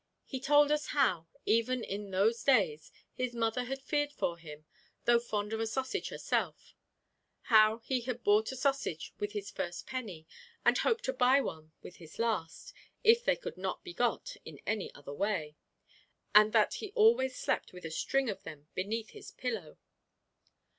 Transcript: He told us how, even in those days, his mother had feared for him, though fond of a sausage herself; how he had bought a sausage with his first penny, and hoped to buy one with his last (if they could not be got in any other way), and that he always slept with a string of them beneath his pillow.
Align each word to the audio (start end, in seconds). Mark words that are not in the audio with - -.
He 0.25 0.39
told 0.39 0.71
us 0.71 0.87
how, 0.97 1.27
even 1.45 1.83
in 1.83 2.09
those 2.09 2.43
days, 2.43 2.91
his 3.13 3.35
mother 3.35 3.65
had 3.65 3.83
feared 3.83 4.11
for 4.11 4.39
him, 4.39 4.65
though 5.05 5.19
fond 5.19 5.53
of 5.53 5.59
a 5.59 5.67
sausage 5.67 6.09
herself; 6.09 6.73
how 7.53 7.77
he 7.83 8.01
had 8.01 8.23
bought 8.23 8.51
a 8.51 8.55
sausage 8.55 9.13
with 9.19 9.33
his 9.33 9.51
first 9.51 9.85
penny, 9.85 10.25
and 10.65 10.79
hoped 10.79 11.03
to 11.05 11.13
buy 11.13 11.39
one 11.39 11.71
with 11.83 11.97
his 11.97 12.17
last 12.17 12.73
(if 13.03 13.23
they 13.23 13.35
could 13.35 13.57
not 13.59 13.83
be 13.83 13.93
got 13.93 14.37
in 14.43 14.59
any 14.65 14.91
other 14.95 15.13
way), 15.13 15.55
and 16.33 16.51
that 16.51 16.73
he 16.81 16.91
always 16.95 17.35
slept 17.37 17.71
with 17.71 17.85
a 17.85 17.91
string 17.91 18.27
of 18.27 18.41
them 18.41 18.69
beneath 18.73 19.11
his 19.11 19.29
pillow. 19.29 19.77